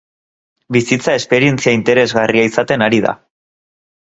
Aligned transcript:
Bizitza 0.77 1.13
esperientzia 1.17 1.73
interesgarria 1.81 2.47
izaten 2.53 2.85
ari 2.87 3.03
da. 3.07 3.15